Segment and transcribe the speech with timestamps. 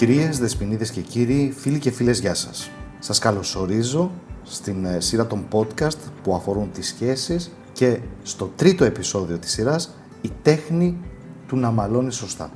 [0.00, 2.70] Κυρίες, δεσποινίδες και κύριοι, φίλοι και φίλες, γεια σας.
[2.98, 4.10] Σας καλωσορίζω
[4.42, 9.94] στην ε, σειρά των podcast που αφορούν τις σχέσεις και στο τρίτο επεισόδιο της σειράς
[10.20, 10.98] η τέχνη
[11.46, 12.50] του να μαλώνεις σωστά.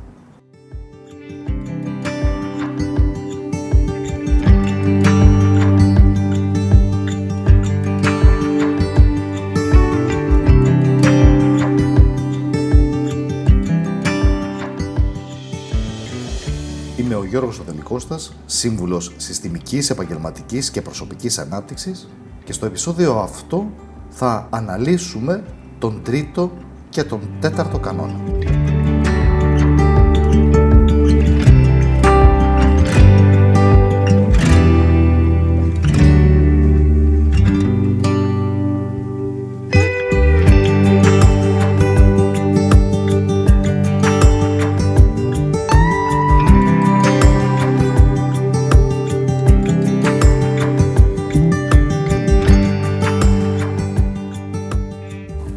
[17.95, 22.09] Γιώργος Οδελικώστας, σύμβουλος συστημικής, επαγγελματικής και προσωπικής ανάπτυξης
[22.45, 23.71] και στο επεισόδιο αυτό
[24.11, 25.45] θα αναλύσουμε
[25.79, 26.53] τον τρίτο
[26.89, 28.21] και τον τέταρτο κανόνα.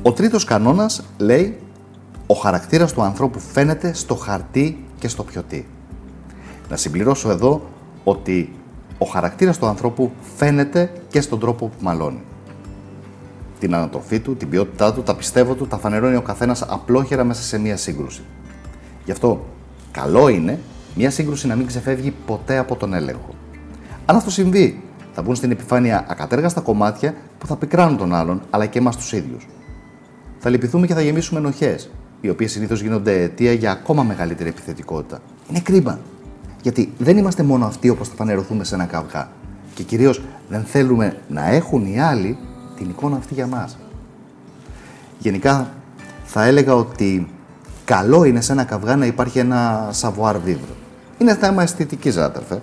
[0.07, 1.57] Ο τρίτος κανόνας λέει
[2.27, 5.67] «Ο χαρακτήρας του ανθρώπου φαίνεται στο χαρτί και στο πιωτί».
[6.69, 7.61] Να συμπληρώσω εδώ
[8.03, 8.53] ότι
[8.97, 12.21] ο χαρακτήρας του ανθρώπου φαίνεται και στον τρόπο που μαλώνει.
[13.59, 17.41] Την ανατροφή του, την ποιότητά του, τα πιστεύω του, τα φανερώνει ο καθένας απλόχερα μέσα
[17.41, 18.21] σε μία σύγκρουση.
[19.05, 19.45] Γι' αυτό
[19.91, 20.59] καλό είναι
[20.95, 23.29] μία σύγκρουση να μην ξεφεύγει ποτέ από τον έλεγχο.
[24.05, 24.83] Αν αυτό συμβεί,
[25.13, 29.11] θα μπουν στην επιφάνεια ακατέργαστα κομμάτια που θα πικράνουν τον άλλον, αλλά και εμάς τους
[29.11, 29.47] ίδιους
[30.39, 31.89] θα λυπηθούμε και θα γεμίσουμε ενοχές,
[32.21, 35.19] οι οποίες συνήθως γίνονται αιτία για ακόμα μεγαλύτερη επιθετικότητα.
[35.49, 35.99] Είναι κρίμα.
[36.61, 39.29] Γιατί δεν είμαστε μόνο αυτοί όπως θα φανερωθούμε σε ένα καυγά.
[39.73, 42.37] Και κυρίως δεν θέλουμε να έχουν οι άλλοι
[42.75, 43.77] την εικόνα αυτή για μας.
[45.19, 45.73] Γενικά,
[46.23, 47.27] θα έλεγα ότι
[47.85, 50.75] καλό είναι σε ένα καυγά να υπάρχει ένα savoir vivre.
[51.17, 52.61] Είναι θέμα αισθητικής, αδερφέ.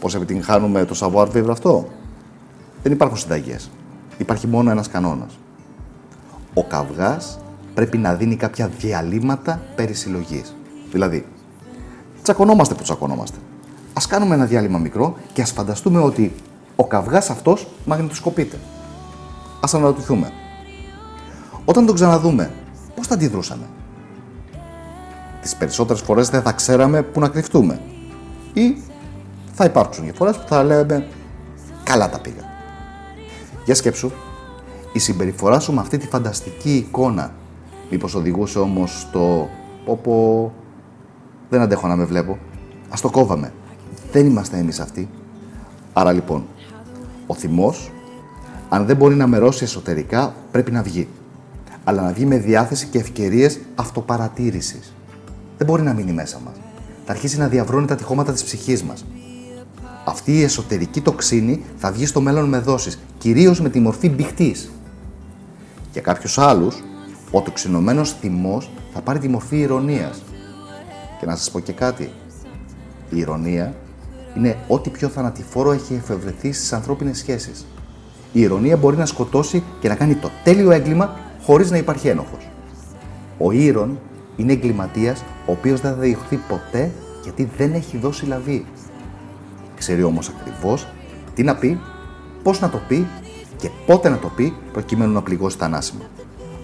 [0.00, 1.88] Πώς επιτυγχάνουμε το savoir vivre αυτό,
[2.82, 3.70] Δεν υπάρχουν συνταγές.
[4.18, 5.38] Υπάρχει μόνο ένας κανόνας
[6.58, 7.38] ο καυγάς
[7.74, 10.54] πρέπει να δίνει κάποια διαλύματα περί συλλογής.
[10.90, 11.26] Δηλαδή,
[12.22, 13.38] τσακωνόμαστε που τσακωνόμαστε.
[13.92, 16.34] Ας κάνουμε ένα διάλειμμα μικρό και ας φανταστούμε ότι
[16.76, 18.58] ο καυγάς αυτός μαγνητοσκοπείται.
[19.60, 20.32] Ας αναρωτηθούμε.
[21.64, 22.52] Όταν τον ξαναδούμε,
[22.96, 23.64] πώς θα αντιδρούσαμε;
[25.42, 27.80] Τις περισσότερες φορές δεν θα ξέραμε πού να κρυφτούμε.
[28.52, 28.82] Ή
[29.52, 31.06] θα υπάρξουν και φορές που θα λέμε
[31.82, 32.42] καλά τα πήγα.
[33.64, 34.10] Για σκέψου
[34.98, 37.32] η συμπεριφορά σου με αυτή τη φανταστική εικόνα
[37.90, 39.48] μήπως οδηγούσε όμως στο
[40.02, 40.52] πω
[41.50, 42.38] δεν αντέχω να με βλέπω,
[42.88, 43.52] ας το κόβαμε.
[44.12, 45.08] Δεν είμαστε εμείς αυτοί.
[45.92, 46.46] Άρα λοιπόν,
[47.26, 47.90] ο θυμός,
[48.68, 51.08] αν δεν μπορεί να μερώσει εσωτερικά, πρέπει να βγει.
[51.84, 54.92] Αλλά να βγει με διάθεση και ευκαιρίες αυτοπαρατήρησης.
[55.58, 56.54] Δεν μπορεί να μείνει μέσα μας.
[57.04, 59.06] Θα αρχίσει να διαβρώνει τα τυχώματα της ψυχής μας.
[60.04, 64.70] Αυτή η εσωτερική τοξίνη θα βγει στο μέλλον με δόσεις, κυρίως με τη μορφή μπηχτής.
[65.92, 66.82] Για κάποιους άλλους,
[67.30, 70.22] ο τοξινωμένος θυμός θα πάρει τη μορφή ηρωνίας.
[71.20, 72.10] Και να σας πω και κάτι.
[73.10, 73.74] Η ηρωνία
[74.36, 77.66] είναι ό,τι πιο θανατηφόρο έχει εφευρεθεί στις ανθρώπινες σχέσεις.
[78.32, 82.48] Η ηρωνία μπορεί να σκοτώσει και να κάνει το τέλειο έγκλημα χωρίς να υπάρχει ένοχος.
[83.38, 83.98] Ο ήρων
[84.36, 86.90] είναι εγκληματίας ο οποίος δεν θα διωχθεί ποτέ
[87.22, 88.66] γιατί δεν έχει δώσει λαβή.
[89.76, 90.86] Ξέρει όμως ακριβώς
[91.34, 91.80] τι να πει,
[92.42, 93.06] πώς να το πει
[93.58, 96.04] και πότε να το πει προκειμένου να πληγώσει τα ανάσημα.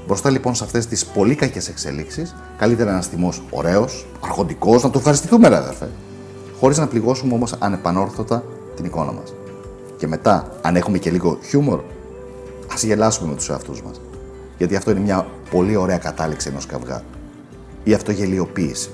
[0.07, 4.99] Μπροστά λοιπόν σε αυτές τις πολύ κακές εξελίξεις, καλύτερα ένα θυμό ωραίος, αρχοντικός, να το
[4.99, 5.89] ευχαριστηθούμε, ρε αδερφέ.
[6.61, 8.45] Χωρίς να πληγώσουμε όμως ανεπανόρθωτα
[8.77, 9.35] την εικόνα μας.
[9.97, 11.81] Και μετά, αν έχουμε και λίγο χιούμορ,
[12.73, 14.01] ας γελάσουμε με τους εαυτούς μας.
[14.59, 17.03] Γιατί αυτό είναι μια πολύ ωραία κατάληξη ενός καυγά.
[17.85, 18.91] Η αυτογελιοποίηση.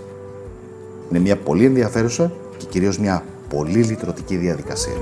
[1.11, 4.95] Είναι μια πολύ ενδιαφέρουσα και κυρίως μια πολύ λυτρωτική διαδικασία.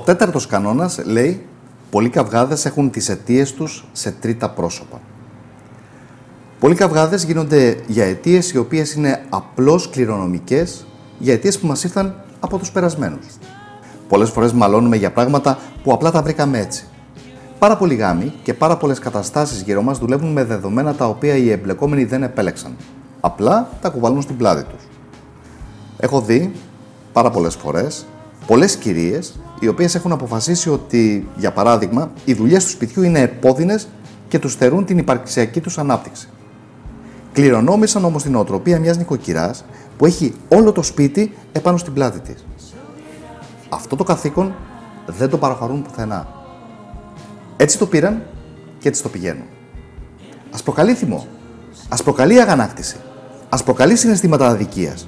[0.00, 1.46] Ο τέταρτος κανόνας λέει
[1.90, 5.00] «Πολλοί καυγάδες έχουν τις αιτίες τους σε τρίτα πρόσωπα».
[6.60, 10.86] Πολλοί καυγάδες γίνονται για αιτίες οι οποίες είναι απλώς κληρονομικές,
[11.18, 13.26] για αιτίες που μας ήρθαν από τους περασμένους.
[14.08, 16.84] Πολλές φορές μαλώνουμε για πράγματα που απλά τα βρήκαμε έτσι.
[17.58, 21.50] Πάρα πολλοί γάμοι και πάρα πολλές καταστάσεις γύρω μας δουλεύουν με δεδομένα τα οποία οι
[21.50, 22.76] εμπλεκόμενοι δεν επέλεξαν.
[23.20, 24.82] Απλά τα κουβαλούν στην πλάτη τους.
[25.96, 26.52] Έχω δει
[27.12, 28.06] πάρα πολλές φορές
[28.50, 33.88] πολλές κυρίες οι οποίες έχουν αποφασίσει ότι, για παράδειγμα, οι δουλειές του σπιτιού είναι επώδυνες
[34.28, 36.28] και τους θερούν την υπαρξιακή τους ανάπτυξη.
[37.32, 39.64] Κληρονόμησαν όμως την οτροπία μιας νοικοκυράς
[39.96, 42.44] που έχει όλο το σπίτι επάνω στην πλάτη της.
[43.68, 44.54] Αυτό το καθήκον
[45.06, 46.28] δεν το παραχωρούν πουθενά.
[47.56, 48.22] Έτσι το πήραν
[48.78, 49.44] και έτσι το πηγαίνουν.
[50.50, 51.26] Α προκαλεί θυμό.
[51.88, 52.96] Α προκαλεί αγανάκτηση.
[53.48, 55.06] Α προκαλεί συναισθήματα αδικίας.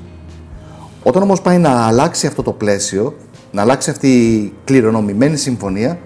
[1.03, 3.17] Όταν όμως πάει να αλλάξει αυτό το πλαίσιο,
[3.53, 5.99] να αλλάξει αυτή η κληρονομημένη συμφωνία,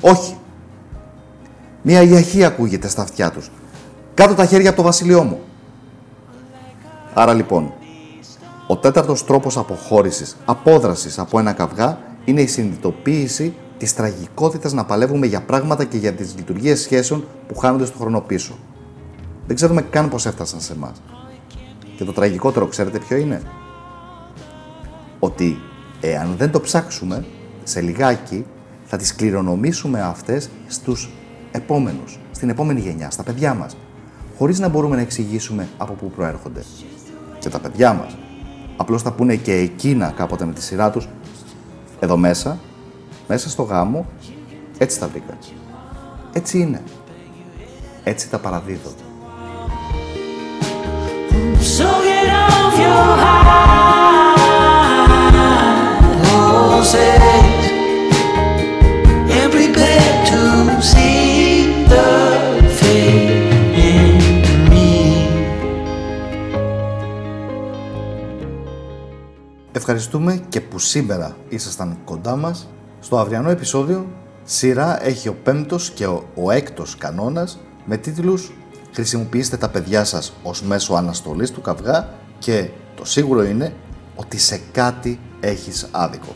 [0.00, 0.36] όχι.
[1.82, 3.50] Μία ιαχή ακούγεται στα αυτιά τους.
[4.14, 5.40] Κάτω τα χέρια από το βασίλειό μου.
[7.14, 7.72] Άρα λοιπόν,
[8.66, 15.26] ο τέταρτος τρόπος αποχώρησης, απόδρασης από ένα καυγά είναι η συνειδητοποίηση της τραγικότητας να παλεύουμε
[15.26, 18.58] για πράγματα και για τις λειτουργίες σχέσεων που χάνονται στο χρόνο πίσω.
[19.46, 21.02] Δεν ξέρουμε καν πώς έφτασαν σε εμάς.
[21.96, 23.42] Και το τραγικότερο ξέρετε ποιο είναι;
[25.18, 25.60] Ότι
[26.02, 27.24] εάν δεν το ψάξουμε,
[27.62, 28.46] σε λιγάκι
[28.84, 31.10] θα τις κληρονομήσουμε αυτές στους
[31.52, 33.76] επόμενους, στην επόμενη γενιά, στα παιδιά μας,
[34.38, 36.62] χωρίς να μπορούμε να εξηγήσουμε από πού προέρχονται.
[37.38, 38.16] Και τα παιδιά μας
[38.76, 41.08] απλώς θα πούνε και εκείνα κάποτε με τη σειρά τους,
[42.00, 42.58] εδώ μέσα,
[43.28, 44.06] μέσα στο γάμο,
[44.78, 45.38] έτσι τα βρήκα.
[46.32, 46.82] Έτσι είναι.
[48.04, 48.90] Έτσι τα παραδίδω.
[51.76, 53.71] So get off your
[69.84, 72.68] Ευχαριστούμε και που σήμερα ήσασταν κοντά μας.
[73.00, 74.06] Στο αυριανό επεισόδιο
[74.44, 78.52] σειρά έχει ο πέμπτος και ο, ο έκτος κανόνας με τίτλους
[78.92, 82.08] «Χρησιμοποιήστε τα παιδιά σας ως μέσο αναστολής του καυγά»
[82.38, 83.74] και το σίγουρο είναι
[84.16, 86.34] ότι σε κάτι έχεις άδικο.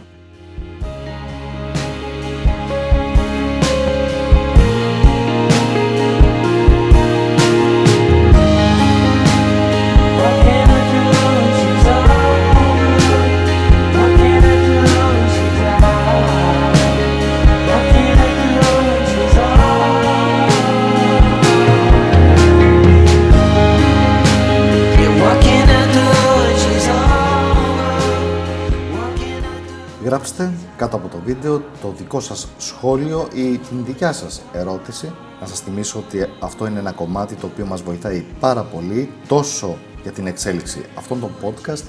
[30.07, 35.13] Γράψτε κάτω από το βίντεο το δικό σας σχόλιο ή την δικιά σας ερώτηση.
[35.41, 39.77] Να σας θυμίσω ότι αυτό είναι ένα κομμάτι το οποίο μας βοηθάει πάρα πολύ τόσο
[40.03, 41.83] για την εξέλιξη αυτών των podcast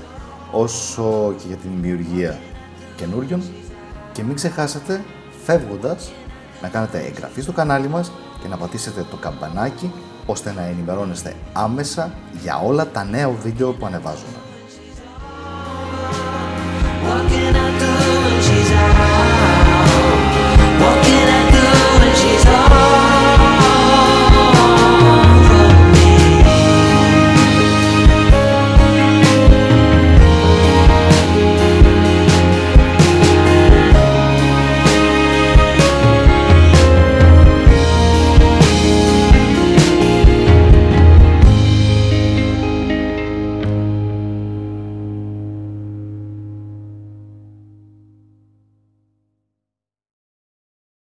[0.52, 2.40] όσο και για την δημιουργία
[2.96, 3.42] καινούριων
[4.12, 5.04] και μην ξεχάσετε
[5.44, 6.12] φεύγοντας
[6.62, 8.12] να κάνετε εγγραφή στο κανάλι μας
[8.42, 9.92] και να πατήσετε το καμπανάκι
[10.26, 14.47] ώστε να ενημερώνεστε άμεσα για όλα τα νέα βίντεο που ανεβάζουμε.